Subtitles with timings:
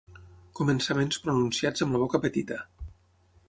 [0.59, 2.61] Començaments pronunciats amb la boca petita.